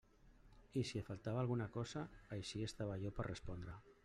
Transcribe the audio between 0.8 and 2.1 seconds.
I si et faltava alguna cosa,